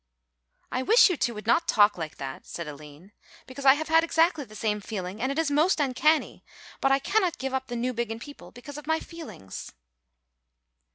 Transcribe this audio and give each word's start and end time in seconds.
"I 0.71 0.81
wish 0.81 1.11
you 1.11 1.15
two 1.15 1.35
would 1.35 1.45
not 1.45 1.67
talk 1.67 1.95
like 1.95 2.17
that," 2.17 2.47
said 2.47 2.67
Aline, 2.67 3.11
"because 3.45 3.65
I 3.65 3.75
have 3.75 3.87
had 3.87 4.03
exactly 4.03 4.43
the 4.43 4.55
same 4.55 4.81
feeling 4.81 5.21
and 5.21 5.31
it 5.31 5.37
is 5.37 5.51
most 5.51 5.79
uncanny; 5.79 6.43
but 6.81 6.91
I 6.91 6.97
cannot 6.97 7.37
give 7.37 7.53
up 7.53 7.67
the 7.67 7.75
Newbiggin 7.75 8.19
people 8.19 8.49
because 8.49 8.79
of 8.79 8.87
my 8.87 8.99
feelings." 8.99 9.73